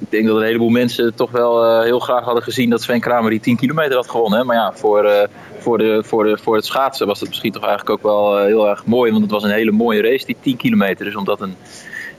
ik 0.00 0.10
denk 0.10 0.26
dat 0.26 0.36
een 0.36 0.42
heleboel 0.42 0.68
mensen 0.68 1.14
toch 1.14 1.30
wel 1.30 1.82
heel 1.82 1.98
graag 1.98 2.24
hadden 2.24 2.42
gezien 2.42 2.70
dat 2.70 2.82
Sven 2.82 3.00
Kramer 3.00 3.30
die 3.30 3.40
10 3.40 3.56
kilometer 3.56 3.96
had 3.96 4.10
gewonnen. 4.10 4.46
Maar 4.46 4.56
ja, 4.56 4.72
voor 4.74 5.28
voor, 5.66 5.78
de, 5.78 6.02
voor, 6.04 6.24
de, 6.24 6.38
voor 6.42 6.56
het 6.56 6.64
schaatsen 6.64 7.06
was 7.06 7.20
het 7.20 7.28
misschien 7.28 7.52
toch 7.52 7.64
eigenlijk 7.64 7.90
ook 7.90 8.02
wel 8.02 8.38
eh, 8.38 8.44
heel 8.44 8.68
erg 8.68 8.84
mooi. 8.84 9.10
Want 9.10 9.22
het 9.22 9.30
was 9.30 9.42
een 9.42 9.50
hele 9.50 9.72
mooie 9.72 10.02
race, 10.02 10.26
die 10.26 10.36
10 10.40 10.56
kilometer. 10.56 11.04
Dus 11.04 11.16
om 11.16 11.24
dat 11.24 11.40
een 11.40 11.54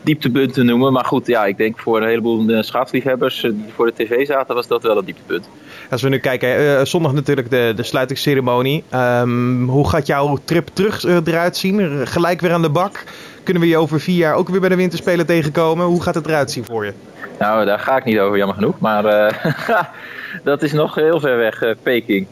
dieptepunt 0.02 0.54
te 0.54 0.64
noemen. 0.64 0.94
Maar 0.94 1.06
goed, 1.06 1.28
ja, 1.28 1.46
ik 1.46 1.58
denk 1.58 1.80
voor 1.80 2.02
een 2.02 2.08
heleboel 2.08 2.50
eh, 2.50 2.62
schaatsliefhebbers 2.62 3.44
eh, 3.44 3.52
die 3.52 3.74
voor 3.76 3.86
de 3.86 3.94
tv 3.94 4.26
zaten, 4.26 4.56
was 4.56 4.68
dat 4.68 4.84
wel 4.84 4.98
een 4.98 5.06
dieptepunt. 5.06 5.50
Als 5.90 6.02
we 6.02 6.10
nu 6.10 6.18
kijken, 6.18 6.88
zondag 6.88 7.14
natuurlijk 7.14 7.50
de, 7.50 7.74
de 7.76 7.84
sluitingsceremonie. 7.84 8.84
Um, 8.94 9.70
hoe 9.70 9.90
gaat 9.90 10.08
jouw 10.08 10.38
trip 10.44 10.70
terug 10.74 11.04
eruit 11.04 11.58
zien? 11.58 12.08
Gelijk 12.08 12.42
weer 12.42 12.54
aan 12.54 12.62
de 12.62 12.70
bak? 12.70 13.04
Kunnen 13.44 13.64
we 13.64 13.70
je 13.70 13.78
over 13.78 14.00
vier 14.00 14.18
jaar 14.18 14.36
ook 14.36 14.50
weer 14.50 14.60
bij 14.60 14.70
de 14.70 14.76
winterspelen 14.76 15.26
tegenkomen? 15.26 15.86
Hoe 15.86 16.02
gaat 16.02 16.16
het 16.16 16.26
eruit 16.26 16.52
zien 16.52 16.66
voor 16.66 16.86
je? 16.86 16.94
Nou, 17.40 17.66
daar 17.66 17.80
ga 17.80 17.98
ik 17.98 18.04
niet 18.04 18.20
over, 18.20 18.38
jammer 18.38 18.56
genoeg. 18.56 18.80
Maar 18.80 19.06
uh, 19.06 19.80
dat 20.44 20.64
is 20.64 20.72
nog 20.72 20.96
heel 20.96 21.20
ver 21.20 21.38
weg, 21.38 21.64
Peking. 21.84 22.28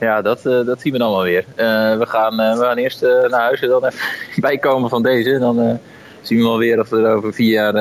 Ja, 0.00 0.22
dat, 0.22 0.46
uh, 0.46 0.66
dat 0.66 0.80
zien 0.80 0.92
we 0.92 0.98
dan 0.98 1.10
wel 1.10 1.22
weer. 1.22 1.44
We, 1.98 2.04
gaan, 2.08 2.36
we 2.36 2.64
gaan 2.64 2.76
eerst 2.76 3.00
naar 3.02 3.40
huis 3.40 3.60
en 3.60 3.68
dan 3.68 3.84
even 3.84 4.00
bijkomen 4.40 4.90
van 4.90 5.02
deze. 5.02 5.38
Dan 5.38 5.80
zien 6.22 6.38
we 6.38 6.44
wel 6.44 6.58
weer 6.58 6.80
of 6.80 6.92
er 6.92 7.14
over 7.14 7.34
vier 7.34 7.52
jaar... 7.52 7.74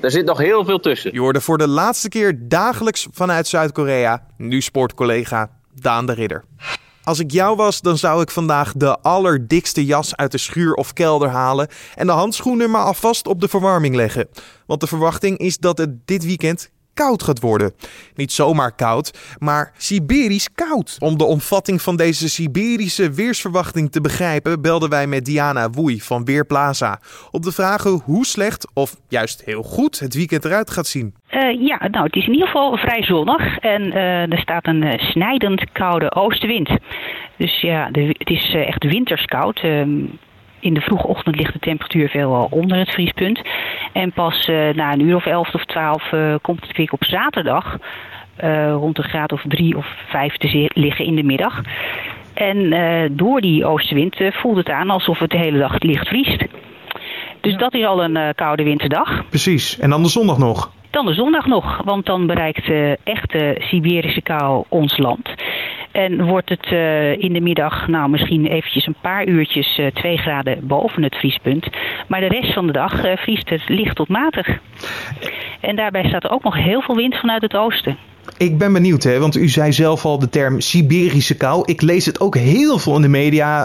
er 0.00 0.10
zit 0.10 0.24
nog 0.24 0.38
heel 0.38 0.64
veel 0.64 0.80
tussen. 0.80 1.12
Je 1.12 1.20
hoorde 1.20 1.40
voor 1.40 1.58
de 1.58 1.68
laatste 1.68 2.08
keer 2.08 2.48
dagelijks 2.48 3.06
vanuit 3.12 3.46
Zuid-Korea... 3.46 4.26
nu 4.36 4.60
sportcollega 4.60 5.50
Daan 5.74 6.06
de 6.06 6.12
Ridder. 6.12 6.44
Als 7.06 7.18
ik 7.18 7.30
jou 7.30 7.56
was, 7.56 7.80
dan 7.80 7.98
zou 7.98 8.22
ik 8.22 8.30
vandaag 8.30 8.72
de 8.72 8.98
allerdikste 9.00 9.84
jas 9.84 10.16
uit 10.16 10.32
de 10.32 10.38
schuur 10.38 10.74
of 10.74 10.92
kelder 10.92 11.28
halen 11.28 11.68
en 11.94 12.06
de 12.06 12.12
handschoenen 12.12 12.70
maar 12.70 12.84
alvast 12.84 13.26
op 13.26 13.40
de 13.40 13.48
verwarming 13.48 13.94
leggen. 13.94 14.28
Want 14.66 14.80
de 14.80 14.86
verwachting 14.86 15.38
is 15.38 15.58
dat 15.58 15.78
het 15.78 16.06
dit 16.06 16.24
weekend 16.24 16.70
koud 16.96 17.22
gaat 17.22 17.40
worden. 17.40 17.72
Niet 18.14 18.32
zomaar 18.32 18.74
koud, 18.74 19.36
maar 19.38 19.72
Siberisch 19.76 20.48
koud. 20.54 20.96
Om 20.98 21.18
de 21.18 21.24
omvatting 21.24 21.82
van 21.82 21.96
deze 21.96 22.28
Siberische 22.28 23.10
weersverwachting 23.10 23.92
te 23.92 24.00
begrijpen, 24.00 24.62
belden 24.62 24.88
wij 24.88 25.06
met 25.06 25.24
Diana 25.24 25.70
Woei 25.70 26.00
van 26.00 26.24
Weerplaza. 26.24 27.00
Op 27.30 27.42
de 27.42 27.52
vragen 27.52 28.02
hoe 28.04 28.26
slecht 28.26 28.68
of 28.74 28.96
juist 29.08 29.42
heel 29.44 29.62
goed 29.62 29.98
het 29.98 30.14
weekend 30.14 30.44
eruit 30.44 30.70
gaat 30.70 30.86
zien. 30.86 31.14
Uh, 31.30 31.66
ja, 31.66 31.88
nou, 31.90 32.04
het 32.04 32.16
is 32.16 32.26
in 32.26 32.32
ieder 32.32 32.46
geval 32.46 32.76
vrij 32.76 33.02
zonnig 33.02 33.58
en 33.58 33.82
uh, 33.82 34.32
er 34.32 34.38
staat 34.38 34.66
een 34.66 34.82
uh, 34.82 34.98
snijdend 34.98 35.72
koude 35.72 36.14
oostenwind. 36.14 36.70
Dus 37.36 37.60
ja, 37.60 37.88
het 37.92 38.30
is 38.30 38.54
echt 38.54 38.84
winterskoud. 38.84 39.60
In 40.66 40.74
de 40.74 40.80
vroege 40.80 41.06
ochtend 41.06 41.36
ligt 41.36 41.52
de 41.52 41.58
temperatuur 41.58 42.08
veel 42.08 42.48
onder 42.50 42.78
het 42.78 42.90
vriespunt. 42.90 43.40
En 43.92 44.12
pas 44.12 44.48
uh, 44.48 44.74
na 44.74 44.92
een 44.92 45.00
uur 45.00 45.16
of 45.16 45.26
elf 45.26 45.54
of 45.54 45.64
twaalf 45.64 46.12
uh, 46.12 46.34
komt 46.42 46.66
het 46.66 46.76
weer 46.76 46.92
op 46.92 47.04
zaterdag. 47.04 47.78
Uh, 48.44 48.72
rond 48.72 48.98
een 48.98 49.04
graad 49.04 49.32
of 49.32 49.42
drie 49.48 49.76
of 49.76 49.86
vijf 50.08 50.36
te 50.36 50.70
liggen 50.74 51.04
in 51.04 51.16
de 51.16 51.22
middag. 51.22 51.60
En 52.34 52.70
door 53.16 53.40
die 53.40 53.64
oostenwind 53.64 54.16
voelt 54.30 54.56
het 54.56 54.70
aan 54.70 54.90
alsof 54.90 55.18
het 55.18 55.30
de 55.30 55.36
hele 55.36 55.58
dag 55.58 55.78
licht 55.78 56.08
vriest. 56.08 56.44
Dus 57.40 57.52
ja. 57.52 57.58
dat 57.58 57.74
is 57.74 57.84
al 57.84 58.04
een 58.04 58.34
koude 58.34 58.62
winterdag. 58.62 59.28
Precies. 59.28 59.78
En 59.78 59.90
dan 59.90 60.02
de 60.02 60.08
zondag 60.08 60.38
nog? 60.38 60.72
Dan 60.90 61.06
de 61.06 61.14
zondag 61.14 61.46
nog, 61.46 61.82
want 61.84 62.06
dan 62.06 62.26
bereikt 62.26 62.66
de 62.66 62.98
echte 63.04 63.56
Siberische 63.58 64.22
kou 64.22 64.64
ons 64.68 64.98
land. 64.98 65.28
En 65.96 66.24
wordt 66.24 66.48
het 66.48 66.70
uh, 66.72 67.18
in 67.18 67.32
de 67.32 67.40
middag, 67.40 67.88
nou 67.88 68.10
misschien 68.10 68.46
eventjes 68.46 68.86
een 68.86 68.96
paar 69.00 69.26
uurtjes, 69.26 69.78
uh, 69.78 69.86
2 69.86 70.16
graden 70.16 70.66
boven 70.66 71.02
het 71.02 71.14
vriespunt. 71.14 71.66
Maar 72.08 72.20
de 72.20 72.28
rest 72.28 72.52
van 72.52 72.66
de 72.66 72.72
dag 72.72 73.04
uh, 73.04 73.16
vriest 73.16 73.48
het 73.48 73.68
licht 73.68 73.96
tot 73.96 74.08
matig. 74.08 74.48
En 75.60 75.76
daarbij 75.76 76.04
staat 76.08 76.24
er 76.24 76.30
ook 76.30 76.42
nog 76.42 76.54
heel 76.54 76.80
veel 76.80 76.96
wind 76.96 77.16
vanuit 77.16 77.42
het 77.42 77.54
oosten. 77.54 77.96
Ik 78.36 78.58
ben 78.58 78.72
benieuwd, 78.72 79.02
hè, 79.02 79.18
want 79.18 79.36
u 79.36 79.48
zei 79.48 79.72
zelf 79.72 80.04
al 80.04 80.18
de 80.18 80.28
term 80.28 80.60
Siberische 80.60 81.36
kou. 81.36 81.62
Ik 81.64 81.82
lees 81.82 82.06
het 82.06 82.20
ook 82.20 82.36
heel 82.36 82.78
veel 82.78 82.96
in 82.96 83.02
de 83.02 83.08
media. 83.08 83.64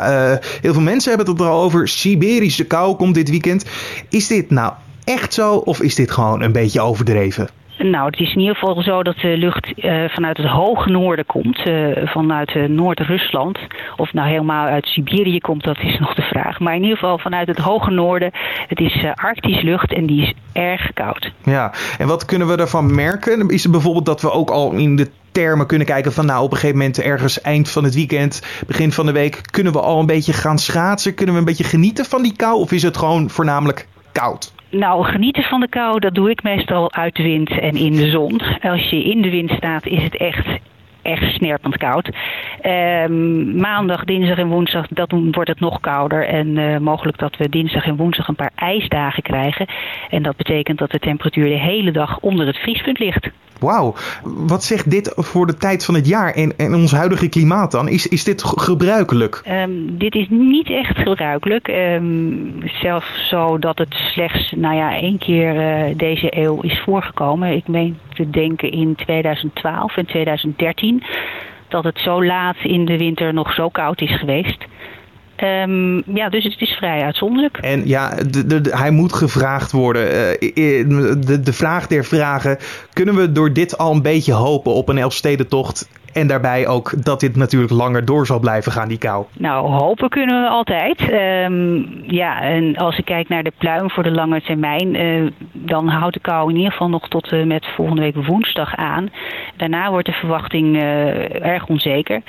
Heel 0.61 0.73
veel 0.73 0.81
mensen 0.81 1.09
hebben 1.09 1.31
het 1.31 1.39
er 1.39 1.47
al 1.49 1.61
over. 1.61 1.87
Siberische 1.87 2.65
kou 2.65 2.95
komt 2.95 3.15
dit 3.15 3.29
weekend. 3.29 3.65
Is 4.09 4.27
dit 4.27 4.49
nou 4.49 4.73
echt 5.03 5.33
zo 5.33 5.55
of 5.55 5.81
is 5.81 5.95
dit 5.95 6.11
gewoon 6.11 6.41
een 6.41 6.51
beetje 6.51 6.81
overdreven? 6.81 7.60
Nou, 7.77 8.05
het 8.05 8.19
is 8.19 8.33
in 8.33 8.39
ieder 8.39 8.55
geval 8.55 8.81
zo 8.81 9.03
dat 9.03 9.15
de 9.15 9.37
lucht 9.37 9.73
uh, 9.75 10.09
vanuit 10.09 10.37
het 10.37 10.45
hoge 10.45 10.89
noorden 10.89 11.25
komt, 11.25 11.67
uh, 11.67 12.07
vanuit 12.07 12.55
uh, 12.55 12.67
Noord-Rusland. 12.67 13.59
Of 13.95 14.13
nou 14.13 14.27
helemaal 14.29 14.67
uit 14.67 14.85
Siberië 14.85 15.39
komt, 15.39 15.63
dat 15.63 15.77
is 15.79 15.99
nog 15.99 16.13
de 16.13 16.21
vraag. 16.21 16.59
Maar 16.59 16.75
in 16.75 16.81
ieder 16.81 16.97
geval 16.97 17.17
vanuit 17.17 17.47
het 17.47 17.57
hoge 17.57 17.91
noorden. 17.91 18.31
Het 18.67 18.79
is 18.79 19.05
arctisch 19.15 19.61
lucht 19.61 19.93
en 19.93 20.05
die 20.05 20.21
is 20.21 20.33
erg 20.53 20.93
koud. 20.93 21.31
Ja, 21.43 21.73
en 21.97 22.07
wat 22.07 22.25
kunnen 22.25 22.47
we 22.47 22.57
daarvan 22.57 22.95
merken? 22.95 23.49
Is 23.49 23.63
het 23.63 23.71
bijvoorbeeld 23.71 24.05
dat 24.05 24.21
we 24.21 24.31
ook 24.31 24.49
al 24.49 24.71
in 24.71 24.95
de 24.95 25.09
termen 25.31 25.67
kunnen 25.67 25.87
kijken 25.87 26.13
van 26.13 26.25
nou 26.25 26.43
op 26.43 26.51
een 26.51 26.57
gegeven 26.57 26.77
moment 26.77 27.01
ergens 27.01 27.41
eind 27.41 27.69
van 27.69 27.83
het 27.83 27.95
weekend, 27.95 28.41
begin 28.67 28.91
van 28.91 29.05
de 29.05 29.11
week, 29.11 29.41
kunnen 29.51 29.73
we 29.73 29.81
al 29.81 29.99
een 29.99 30.05
beetje 30.05 30.33
gaan 30.33 30.59
schaatsen? 30.59 31.13
Kunnen 31.13 31.33
we 31.33 31.39
een 31.39 31.47
beetje 31.47 31.63
genieten 31.63 32.05
van 32.05 32.21
die 32.21 32.35
kou? 32.35 32.59
Of 32.59 32.71
is 32.71 32.83
het 32.83 32.97
gewoon 32.97 33.29
voornamelijk 33.29 33.87
koud? 34.11 34.53
Nou, 34.71 35.03
genieten 35.03 35.43
van 35.43 35.59
de 35.59 35.67
kou, 35.67 35.99
dat 35.99 36.15
doe 36.15 36.29
ik 36.29 36.43
meestal 36.43 36.93
uit 36.93 37.15
de 37.15 37.23
wind 37.23 37.49
en 37.49 37.75
in 37.75 37.93
de 37.93 38.09
zon. 38.09 38.41
Als 38.61 38.89
je 38.89 39.03
in 39.03 39.21
de 39.21 39.29
wind 39.29 39.49
staat, 39.49 39.85
is 39.85 40.03
het 40.03 40.17
echt 40.17 40.47
echt 41.01 41.33
snerpend 41.33 41.77
koud. 41.77 42.09
Ehm, 42.61 43.57
maandag, 43.57 44.03
dinsdag 44.03 44.37
en 44.37 44.47
woensdag, 44.47 44.87
dat 44.87 45.11
wordt 45.31 45.49
het 45.49 45.59
nog 45.59 45.79
kouder. 45.79 46.27
En 46.27 46.47
uh, 46.47 46.77
mogelijk 46.77 47.17
dat 47.17 47.37
we 47.37 47.49
dinsdag 47.49 47.85
en 47.85 47.95
woensdag 47.95 48.27
een 48.27 48.35
paar 48.35 48.51
ijsdagen 48.55 49.23
krijgen. 49.23 49.67
En 50.09 50.23
dat 50.23 50.35
betekent 50.35 50.77
dat 50.77 50.91
de 50.91 50.99
temperatuur 50.99 51.49
de 51.49 51.59
hele 51.59 51.91
dag 51.91 52.19
onder 52.19 52.47
het 52.47 52.57
vriespunt 52.57 52.99
ligt. 52.99 53.29
Wauw, 53.61 53.95
wat 54.23 54.63
zegt 54.63 54.89
dit 54.89 55.13
voor 55.15 55.47
de 55.47 55.57
tijd 55.57 55.85
van 55.85 55.95
het 55.95 56.07
jaar 56.07 56.33
en, 56.33 56.53
en 56.57 56.73
ons 56.73 56.91
huidige 56.91 57.29
klimaat 57.29 57.71
dan? 57.71 57.87
Is, 57.87 58.07
is 58.07 58.23
dit 58.23 58.43
gebruikelijk? 58.43 59.41
Um, 59.47 59.97
dit 59.97 60.15
is 60.15 60.27
niet 60.29 60.69
echt 60.69 60.97
gebruikelijk. 60.97 61.67
Um, 61.67 62.53
zelfs 62.81 63.27
zo 63.29 63.59
dat 63.59 63.77
het 63.77 63.93
slechts 63.93 64.53
nou 64.55 64.75
ja, 64.75 64.95
één 64.95 65.17
keer 65.17 65.55
uh, 65.55 65.97
deze 65.97 66.37
eeuw 66.37 66.61
is 66.61 66.81
voorgekomen. 66.85 67.55
Ik 67.55 67.67
meen 67.67 67.97
denken 68.29 68.71
in 68.71 68.95
2012 68.95 69.97
en 69.97 70.05
2013 70.05 71.03
dat 71.67 71.83
het 71.83 71.99
zo 71.99 72.25
laat 72.25 72.57
in 72.63 72.85
de 72.85 72.97
winter 72.97 73.33
nog 73.33 73.53
zo 73.53 73.69
koud 73.69 74.01
is 74.01 74.17
geweest. 74.19 74.65
Um, 75.43 76.15
ja, 76.15 76.29
dus 76.29 76.43
het 76.43 76.61
is 76.61 76.69
vrij 76.69 77.01
uitzonderlijk. 77.01 77.57
En 77.57 77.87
ja, 77.87 78.15
de, 78.29 78.61
hij 78.69 78.91
moet 78.91 79.13
gevraagd 79.13 79.71
worden. 79.71 80.05
De, 80.39 81.39
de 81.43 81.53
vraag 81.53 81.87
der 81.87 82.05
vragen. 82.05 82.57
Kunnen 82.93 83.15
we 83.15 83.31
door 83.31 83.53
dit 83.53 83.77
al 83.77 83.93
een 83.93 84.01
beetje 84.01 84.33
hopen 84.33 84.73
op 84.73 84.89
een 84.89 84.97
Elfstedentocht? 84.97 85.89
En 86.13 86.27
daarbij 86.27 86.67
ook 86.67 87.03
dat 87.03 87.19
dit 87.19 87.35
natuurlijk 87.35 87.71
langer 87.71 88.05
door 88.05 88.25
zal 88.25 88.39
blijven 88.39 88.71
gaan, 88.71 88.87
die 88.87 88.97
kou. 88.97 89.25
Nou, 89.37 89.69
hopen 89.69 90.09
kunnen 90.09 90.41
we 90.41 90.47
altijd. 90.47 91.11
Um, 91.11 91.87
ja, 92.07 92.41
en 92.41 92.75
als 92.75 92.97
ik 92.97 93.05
kijk 93.05 93.29
naar 93.29 93.43
de 93.43 93.51
pluim 93.57 93.89
voor 93.91 94.03
de 94.03 94.11
lange 94.11 94.41
termijn, 94.41 94.95
uh, 94.95 95.31
dan 95.53 95.87
houdt 95.87 96.13
de 96.13 96.19
kou 96.19 96.49
in 96.49 96.55
ieder 96.55 96.71
geval 96.71 96.89
nog 96.89 97.07
tot 97.07 97.31
uh, 97.31 97.45
met 97.45 97.65
volgende 97.75 98.01
week 98.01 98.25
woensdag 98.25 98.75
aan. 98.75 99.09
Daarna 99.57 99.89
wordt 99.89 100.05
de 100.05 100.11
verwachting 100.11 100.75
uh, 100.75 101.45
erg 101.45 101.67
onzeker. 101.67 102.21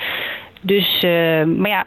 Dus, 0.62 1.02
uh, 1.04 1.45
maar 1.45 1.69
ja, 1.69 1.87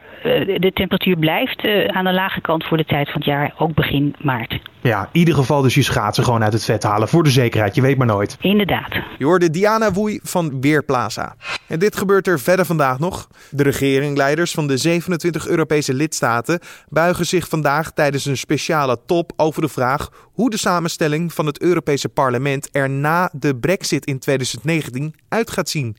de 0.60 0.72
temperatuur 0.74 1.18
blijft 1.18 1.66
uh, 1.66 1.86
aan 1.86 2.04
de 2.04 2.14
lage 2.14 2.42
kant 2.42 2.64
voor 2.64 2.78
de 2.78 2.86
tijd 2.86 3.06
van 3.06 3.16
het 3.16 3.26
jaar, 3.26 3.54
ook 3.58 3.74
begin 3.74 4.16
maart. 4.22 4.60
Ja, 4.82 5.10
in 5.12 5.20
ieder 5.20 5.34
geval 5.34 5.62
dus 5.62 5.76
je 5.76 5.82
schaatsen 5.82 6.24
gewoon 6.24 6.44
uit 6.44 6.54
het 6.54 6.66
vet 6.66 6.84
halen 6.84 7.08
voor 7.08 7.24
de 7.24 7.30
zekerheid. 7.30 7.76
Je 7.76 7.82
weet 7.82 7.98
maar 7.98 8.08
nooit. 8.08 8.38
Inderdaad. 8.42 8.94
Je 9.18 9.26
hoorde 9.26 9.50
Diana 9.50 9.92
Woei 9.92 10.20
van 10.24 10.62
Weerplaza. 10.62 11.36
En 11.68 11.80
dit 11.80 11.98
gebeurt 11.98 12.28
er 12.28 12.40
verder 12.40 12.66
vandaag 12.66 13.00
nog. 13.00 13.28
De 13.50 13.64
regeringleiders 13.64 14.52
van 14.52 14.68
de 14.68 14.78
27 14.78 15.48
Europese 15.48 15.94
lidstaten 15.94 16.60
buigen 16.90 17.26
zich 17.26 17.48
vandaag 17.48 17.92
tijdens 17.92 18.26
een 18.26 18.38
speciale 18.38 18.98
top 19.06 19.32
over 19.36 19.62
de 19.62 19.70
vraag 19.70 20.10
hoe 20.34 20.50
de 20.50 20.58
samenstelling 20.58 21.34
van 21.34 21.46
het 21.46 21.62
Europese 21.62 22.10
parlement 22.10 22.70
er 22.72 22.90
na 22.90 23.30
de 23.34 23.56
brexit 23.56 24.06
in 24.06 24.20
2019 24.20 25.16
uit 25.30 25.52
gaat 25.52 25.70
zien. 25.70 25.98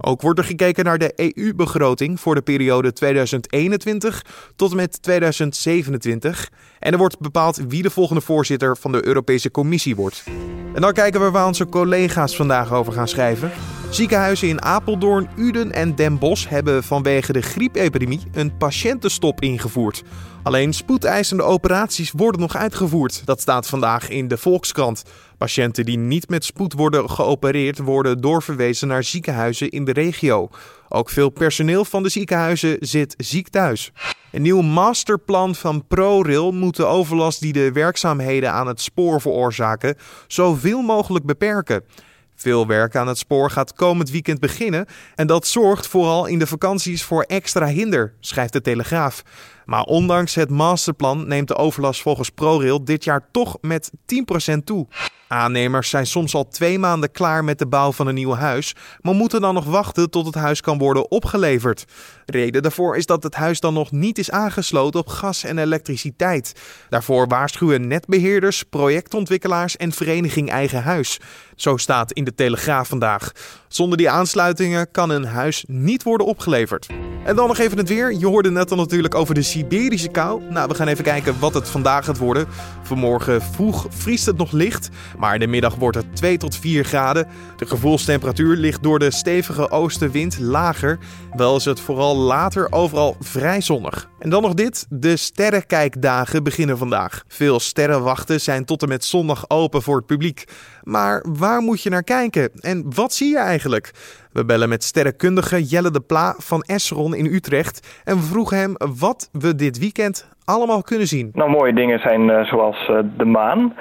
Ook 0.00 0.22
wordt 0.22 0.38
er 0.38 0.44
gekeken 0.44 0.84
naar 0.84 0.98
de 0.98 1.32
EU-begroting 1.34 2.20
voor 2.20 2.34
de 2.34 2.42
periode 2.42 2.92
2021 2.92 4.24
tot 4.56 4.70
en 4.70 4.76
met 4.76 5.02
2027. 5.02 6.50
En 6.78 6.92
er 6.92 6.98
wordt 6.98 7.18
bepaald 7.18 7.60
wie 7.68 7.82
de 7.82 7.90
volgende 7.90 8.20
voorzitter 8.20 8.76
van 8.76 8.92
de 8.92 9.06
Europese 9.06 9.50
Commissie 9.50 9.96
wordt. 9.96 10.24
En 10.74 10.80
dan 10.80 10.92
kijken 10.92 11.20
we 11.20 11.30
waar 11.30 11.46
onze 11.46 11.66
collega's 11.66 12.36
vandaag 12.36 12.72
over 12.72 12.92
gaan 12.92 13.08
schrijven. 13.08 13.50
Ziekenhuizen 13.90 14.48
in 14.48 14.62
Apeldoorn, 14.62 15.28
Uden 15.36 15.72
en 15.72 15.94
Den 15.94 16.18
Bosch 16.18 16.48
hebben 16.48 16.84
vanwege 16.84 17.32
de 17.32 17.42
griepepidemie 17.42 18.20
een 18.32 18.56
patiëntenstop 18.56 19.40
ingevoerd. 19.40 20.02
Alleen 20.42 20.72
spoedeisende 20.72 21.42
operaties 21.42 22.12
worden 22.16 22.40
nog 22.40 22.56
uitgevoerd. 22.56 23.22
Dat 23.24 23.40
staat 23.40 23.66
vandaag 23.66 24.08
in 24.08 24.28
de 24.28 24.36
Volkskrant. 24.36 25.04
Patiënten 25.38 25.84
die 25.84 25.98
niet 25.98 26.28
met 26.28 26.44
spoed 26.44 26.72
worden 26.72 27.10
geopereerd 27.10 27.78
worden 27.78 28.20
doorverwezen 28.20 28.88
naar 28.88 29.04
ziekenhuizen 29.04 29.68
in 29.70 29.84
de 29.84 29.92
regio. 29.92 30.48
Ook 30.88 31.10
veel 31.10 31.30
personeel 31.30 31.84
van 31.84 32.02
de 32.02 32.08
ziekenhuizen 32.08 32.76
zit 32.80 33.14
ziek 33.16 33.48
thuis. 33.48 33.92
Een 34.32 34.42
nieuw 34.42 34.60
masterplan 34.60 35.54
van 35.54 35.86
ProRail 35.86 36.52
moet 36.52 36.76
de 36.76 36.84
overlast 36.84 37.40
die 37.40 37.52
de 37.52 37.72
werkzaamheden 37.72 38.52
aan 38.52 38.66
het 38.66 38.80
spoor 38.80 39.20
veroorzaken 39.20 39.96
zoveel 40.26 40.82
mogelijk 40.82 41.24
beperken. 41.24 41.84
Veel 42.40 42.66
werk 42.66 42.96
aan 42.96 43.08
het 43.08 43.18
spoor 43.18 43.50
gaat 43.50 43.72
komend 43.72 44.10
weekend 44.10 44.40
beginnen 44.40 44.86
en 45.14 45.26
dat 45.26 45.46
zorgt 45.46 45.86
vooral 45.86 46.26
in 46.26 46.38
de 46.38 46.46
vakanties 46.46 47.02
voor 47.02 47.22
extra 47.22 47.66
hinder, 47.66 48.14
schrijft 48.20 48.52
de 48.52 48.60
Telegraaf. 48.60 49.22
Maar 49.68 49.82
ondanks 49.82 50.34
het 50.34 50.50
masterplan 50.50 51.28
neemt 51.28 51.48
de 51.48 51.56
overlast 51.56 52.02
volgens 52.02 52.30
ProRail 52.30 52.84
dit 52.84 53.04
jaar 53.04 53.28
toch 53.32 53.56
met 53.60 53.90
10% 54.54 54.64
toe. 54.64 54.86
Aannemers 55.28 55.90
zijn 55.90 56.06
soms 56.06 56.34
al 56.34 56.48
twee 56.48 56.78
maanden 56.78 57.10
klaar 57.10 57.44
met 57.44 57.58
de 57.58 57.66
bouw 57.66 57.92
van 57.92 58.06
een 58.06 58.14
nieuw 58.14 58.34
huis, 58.34 58.74
maar 59.00 59.14
moeten 59.14 59.40
dan 59.40 59.54
nog 59.54 59.64
wachten 59.64 60.10
tot 60.10 60.26
het 60.26 60.34
huis 60.34 60.60
kan 60.60 60.78
worden 60.78 61.10
opgeleverd. 61.10 61.84
Reden 62.26 62.62
daarvoor 62.62 62.96
is 62.96 63.06
dat 63.06 63.22
het 63.22 63.34
huis 63.34 63.60
dan 63.60 63.74
nog 63.74 63.90
niet 63.90 64.18
is 64.18 64.30
aangesloten 64.30 65.00
op 65.00 65.08
gas 65.08 65.44
en 65.44 65.58
elektriciteit. 65.58 66.52
Daarvoor 66.88 67.26
waarschuwen 67.26 67.88
netbeheerders, 67.88 68.62
projectontwikkelaars 68.62 69.76
en 69.76 69.92
vereniging 69.92 70.50
Eigen 70.50 70.82
Huis. 70.82 71.20
Zo 71.56 71.76
staat 71.76 72.12
in 72.12 72.24
de 72.24 72.34
Telegraaf 72.34 72.88
vandaag. 72.88 73.32
Zonder 73.68 73.98
die 73.98 74.10
aansluitingen 74.10 74.90
kan 74.90 75.10
een 75.10 75.24
huis 75.24 75.64
niet 75.66 76.02
worden 76.02 76.26
opgeleverd. 76.26 76.86
En 77.28 77.36
dan 77.36 77.48
nog 77.48 77.58
even 77.58 77.78
het 77.78 77.88
weer. 77.88 78.12
Je 78.12 78.26
hoorde 78.26 78.50
net 78.50 78.70
al 78.70 78.76
natuurlijk 78.76 79.14
over 79.14 79.34
de 79.34 79.42
Siberische 79.42 80.08
kou. 80.08 80.42
Nou, 80.50 80.68
we 80.68 80.74
gaan 80.74 80.88
even 80.88 81.04
kijken 81.04 81.38
wat 81.38 81.54
het 81.54 81.68
vandaag 81.68 82.04
gaat 82.04 82.18
worden. 82.18 82.46
Vanmorgen 82.82 83.42
vroeg 83.42 83.86
vriest 83.88 84.26
het 84.26 84.36
nog 84.36 84.52
licht, 84.52 84.88
maar 85.18 85.38
de 85.38 85.46
middag 85.46 85.74
wordt 85.74 85.96
het 85.96 86.16
2 86.16 86.36
tot 86.36 86.56
4 86.56 86.84
graden. 86.84 87.26
De 87.56 87.66
gevoelstemperatuur 87.66 88.56
ligt 88.56 88.82
door 88.82 88.98
de 88.98 89.10
stevige 89.10 89.70
oostenwind 89.70 90.38
lager. 90.38 90.98
Wel 91.36 91.56
is 91.56 91.64
het 91.64 91.80
vooral 91.80 92.16
later 92.16 92.72
overal 92.72 93.16
vrij 93.20 93.60
zonnig. 93.60 94.10
En 94.18 94.30
dan 94.30 94.42
nog 94.42 94.54
dit. 94.54 94.86
De 94.88 95.16
sterrenkijkdagen 95.16 96.42
beginnen 96.42 96.78
vandaag. 96.78 97.24
Veel 97.26 97.60
sterrenwachten 97.60 98.40
zijn 98.40 98.64
tot 98.64 98.82
en 98.82 98.88
met 98.88 99.04
zondag 99.04 99.44
open 99.50 99.82
voor 99.82 99.96
het 99.96 100.06
publiek. 100.06 100.44
Maar 100.88 101.24
waar 101.38 101.60
moet 101.60 101.82
je 101.82 101.90
naar 101.90 102.02
kijken? 102.02 102.50
En 102.60 102.84
wat 102.94 103.12
zie 103.12 103.28
je 103.28 103.38
eigenlijk? 103.38 103.90
We 104.32 104.44
bellen 104.44 104.68
met 104.68 104.84
sterrenkundige 104.84 105.62
Jelle 105.62 105.90
de 105.90 106.00
Pla 106.00 106.34
van 106.38 106.60
Esseron 106.60 107.14
in 107.14 107.26
Utrecht. 107.26 108.02
En 108.04 108.16
we 108.16 108.22
vroegen 108.22 108.56
hem 108.56 108.74
wat 108.98 109.28
we 109.32 109.54
dit 109.54 109.78
weekend 109.78 110.28
allemaal 110.44 110.82
kunnen 110.82 111.06
zien. 111.06 111.30
Nou, 111.32 111.50
mooie 111.50 111.72
dingen 111.72 112.00
zijn 112.00 112.28
uh, 112.28 112.44
zoals 112.44 112.88
uh, 112.90 112.98
de 113.16 113.24
maan. 113.24 113.74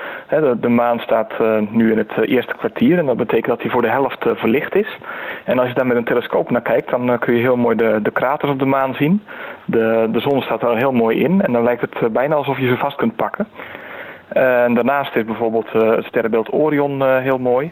De, 0.59 0.69
maan 0.69 0.99
staat 0.99 1.31
uh, 1.41 1.59
nu 1.69 1.91
in 1.91 1.97
het 1.97 2.27
eerste 2.27 2.55
kwartier 2.57 2.97
en 2.97 3.05
dat 3.05 3.17
betekent 3.17 3.47
dat 3.47 3.61
hij 3.61 3.71
voor 3.71 3.81
de 3.81 3.89
helft 3.89 4.25
verlicht 4.35 4.75
is. 4.75 4.97
En 5.45 5.59
als 5.59 5.67
je 5.67 5.73
daar 5.73 5.87
met 5.87 5.97
een 5.97 6.03
telescoop 6.03 6.49
naar 6.49 6.61
kijkt, 6.61 6.89
dan 6.89 7.19
kun 7.19 7.33
je 7.33 7.41
heel 7.41 7.57
mooi 7.57 7.75
de, 7.75 7.99
de 8.03 8.11
kraters 8.11 8.51
op 8.51 8.59
de 8.59 8.65
maan 8.65 8.93
zien. 8.93 9.23
De, 9.65 10.09
de 10.11 10.19
zon 10.19 10.41
staat 10.41 10.61
er 10.61 10.77
heel 10.77 10.91
mooi 10.91 11.19
in 11.19 11.41
en 11.41 11.53
dan 11.53 11.63
lijkt 11.63 11.81
het 11.81 12.13
bijna 12.13 12.35
alsof 12.35 12.59
je 12.59 12.67
ze 12.67 12.77
vast 12.77 12.95
kunt 12.95 13.15
pakken. 13.15 13.47
En 14.37 14.73
daarnaast 14.73 15.15
is 15.15 15.25
bijvoorbeeld 15.25 15.71
het 15.71 16.05
sterrenbeeld 16.05 16.53
Orion 16.53 17.19
heel 17.19 17.37
mooi. 17.37 17.71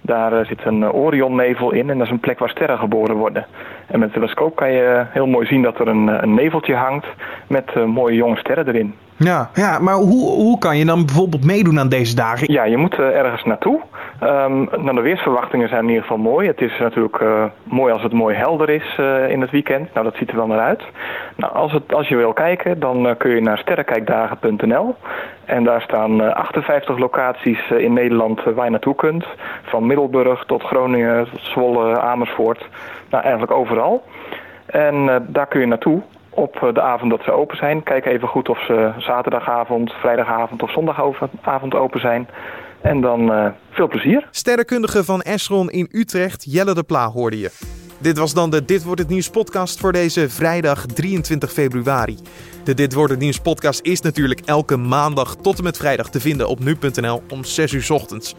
Daar 0.00 0.46
zit 0.46 0.64
een 0.64 0.92
Orionnevel 0.92 1.72
in 1.72 1.90
en 1.90 1.98
dat 1.98 2.06
is 2.06 2.12
een 2.12 2.20
plek 2.20 2.38
waar 2.38 2.48
sterren 2.48 2.78
geboren 2.78 3.16
worden. 3.16 3.46
En 3.86 3.98
met 3.98 4.08
een 4.08 4.14
telescoop 4.14 4.56
kan 4.56 4.72
je 4.72 5.04
heel 5.08 5.26
mooi 5.26 5.46
zien 5.46 5.62
dat 5.62 5.78
er 5.78 5.88
een, 5.88 6.22
een 6.22 6.34
neveltje 6.34 6.74
hangt 6.74 7.06
met 7.46 7.74
mooie 7.74 8.16
jonge 8.16 8.36
sterren 8.36 8.68
erin. 8.68 8.94
Ja, 9.22 9.50
ja 9.54 9.78
maar 9.78 9.94
hoe, 9.94 10.30
hoe 10.30 10.58
kan 10.58 10.76
je 10.76 10.84
dan 10.84 11.06
bijvoorbeeld 11.06 11.44
meedoen 11.44 11.78
aan 11.78 11.88
deze 11.88 12.14
dagen? 12.14 12.52
Ja, 12.52 12.64
je 12.64 12.76
moet 12.76 12.98
uh, 12.98 13.18
ergens 13.18 13.44
naartoe. 13.44 13.80
Um, 14.22 14.68
nou, 14.70 14.94
de 14.94 15.00
weersverwachtingen 15.00 15.68
zijn 15.68 15.82
in 15.82 15.88
ieder 15.88 16.02
geval 16.02 16.18
mooi. 16.18 16.46
Het 16.46 16.60
is 16.60 16.78
natuurlijk 16.78 17.20
uh, 17.20 17.44
mooi 17.64 17.92
als 17.92 18.02
het 18.02 18.12
mooi 18.12 18.36
helder 18.36 18.70
is 18.70 18.98
in 19.28 19.40
het 19.40 19.50
weekend. 19.50 19.94
Nou, 19.94 20.06
dat 20.06 20.16
ziet 20.16 20.30
er 20.30 20.36
wel 20.36 20.46
naar 20.46 20.60
uit. 20.60 20.82
Nou, 21.36 21.52
als, 21.52 21.72
het, 21.72 21.94
als 21.94 22.08
je 22.08 22.16
wil 22.16 22.32
kijken, 22.32 22.80
dan 22.80 23.14
kun 23.18 23.30
je 23.30 23.40
naar 23.40 23.58
sterrenkijkdagen.nl. 23.58 24.94
En 25.44 25.64
daar 25.64 25.82
staan 25.82 26.34
58 26.34 26.98
locaties 26.98 27.70
in 27.70 27.92
Nederland 27.92 28.42
waar 28.54 28.64
je 28.64 28.70
naartoe 28.70 28.94
kunt. 28.94 29.24
van 29.62 29.86
Middelburg 29.86 30.44
tot 30.44 30.62
Groningen, 30.62 31.26
Zwolle, 31.34 32.00
Amersfoort. 32.00 32.68
Nou, 33.10 33.22
eigenlijk 33.22 33.52
overal. 33.52 34.02
En 34.66 35.24
daar 35.28 35.46
kun 35.46 35.60
je 35.60 35.66
naartoe 35.66 36.02
op 36.34 36.70
de 36.74 36.80
avond 36.80 37.10
dat 37.10 37.22
ze 37.22 37.32
open 37.32 37.56
zijn. 37.56 37.82
Kijk 37.82 38.06
even 38.06 38.28
goed 38.28 38.48
of 38.48 38.64
ze 38.64 38.92
zaterdagavond, 38.98 39.92
vrijdagavond 39.92 40.62
of 40.62 40.72
zondagavond 40.72 41.74
open 41.74 42.00
zijn. 42.00 42.28
En 42.80 43.00
dan 43.00 43.52
veel 43.70 43.88
plezier. 43.88 44.28
Sterrenkundige 44.30 45.04
van 45.04 45.22
Esron 45.22 45.70
in 45.70 45.88
Utrecht, 45.90 46.44
Jelle 46.48 46.74
de 46.74 46.82
Pla, 46.82 47.08
hoorde 47.08 47.38
je. 47.38 47.50
Dit 48.02 48.18
was 48.18 48.34
dan 48.34 48.50
de 48.50 48.64
Dit 48.64 48.84
wordt 48.84 49.00
het 49.00 49.08
nieuws 49.08 49.30
podcast 49.30 49.80
voor 49.80 49.92
deze 49.92 50.30
vrijdag 50.30 50.86
23 50.86 51.52
februari. 51.52 52.18
De 52.64 52.74
Dit 52.74 52.94
wordt 52.94 53.10
het 53.10 53.20
nieuws 53.20 53.38
podcast 53.38 53.80
is 53.80 54.00
natuurlijk 54.00 54.40
elke 54.44 54.76
maandag 54.76 55.36
tot 55.36 55.58
en 55.58 55.64
met 55.64 55.76
vrijdag 55.76 56.10
te 56.10 56.20
vinden 56.20 56.48
op 56.48 56.58
nu.nl 56.58 57.22
om 57.30 57.44
6 57.44 57.72
uur 57.72 57.86
ochtends. 57.92 58.34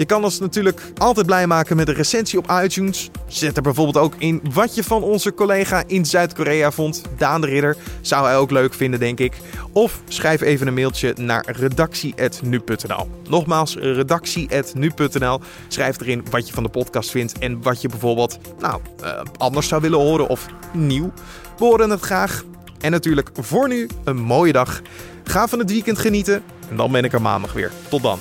Je 0.00 0.06
kan 0.06 0.24
ons 0.24 0.38
natuurlijk 0.38 0.80
altijd 0.98 1.26
blij 1.26 1.46
maken 1.46 1.76
met 1.76 1.88
een 1.88 1.94
recensie 1.94 2.38
op 2.38 2.50
iTunes. 2.62 3.10
Zet 3.26 3.56
er 3.56 3.62
bijvoorbeeld 3.62 4.04
ook 4.04 4.14
in 4.18 4.42
wat 4.52 4.74
je 4.74 4.84
van 4.84 5.02
onze 5.02 5.34
collega 5.34 5.82
in 5.86 6.06
Zuid-Korea 6.06 6.70
vond, 6.70 7.02
Daan 7.16 7.40
de 7.40 7.46
Ridder. 7.46 7.76
Zou 8.00 8.26
hij 8.26 8.36
ook 8.36 8.50
leuk 8.50 8.74
vinden, 8.74 9.00
denk 9.00 9.18
ik. 9.18 9.32
Of 9.72 10.00
schrijf 10.08 10.40
even 10.40 10.66
een 10.66 10.74
mailtje 10.74 11.14
naar 11.16 11.44
redactie.nu.nl. 11.48 13.08
Nogmaals, 13.28 13.76
redactie.nu.nl. 13.76 15.40
Schrijf 15.68 16.00
erin 16.00 16.24
wat 16.30 16.48
je 16.48 16.54
van 16.54 16.62
de 16.62 16.68
podcast 16.68 17.10
vindt 17.10 17.38
en 17.38 17.62
wat 17.62 17.80
je 17.80 17.88
bijvoorbeeld 17.88 18.38
nou, 18.58 18.80
uh, 19.02 19.20
anders 19.36 19.68
zou 19.68 19.82
willen 19.82 19.98
horen 19.98 20.28
of 20.28 20.46
nieuw. 20.72 21.12
We 21.58 21.64
horen 21.64 21.90
het 21.90 22.00
graag. 22.00 22.44
En 22.80 22.90
natuurlijk 22.90 23.30
voor 23.34 23.68
nu 23.68 23.88
een 24.04 24.18
mooie 24.18 24.52
dag. 24.52 24.80
Ga 25.24 25.48
van 25.48 25.58
het 25.58 25.70
weekend 25.70 25.98
genieten 25.98 26.42
en 26.70 26.76
dan 26.76 26.92
ben 26.92 27.04
ik 27.04 27.12
er 27.12 27.22
maandag 27.22 27.52
weer. 27.52 27.70
Tot 27.88 28.02
dan. 28.02 28.18